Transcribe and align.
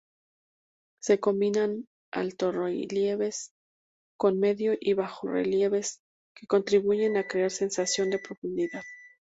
Se 0.99 1.19
combinan 1.19 1.87
altorrelieves 2.11 3.51
con 4.17 4.39
medio 4.39 4.73
y 4.79 4.93
bajorrelieves, 4.93 6.01
que 6.35 6.47
contribuyen 6.47 7.17
a 7.17 7.27
crear 7.27 7.51
sensación 7.51 8.09
de 8.09 8.17
profundidad. 8.17 8.81